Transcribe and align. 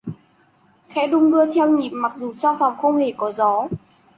Khẽ 0.89 1.07
đung 1.07 1.31
đưa 1.31 1.51
theo 1.51 1.69
nhịp 1.69 1.89
mặc 1.89 2.15
dù 2.15 2.33
trong 2.39 2.59
phòng 2.59 2.77
không 2.81 2.97
hề 2.97 3.13
có 3.17 3.31
gió 3.31 3.67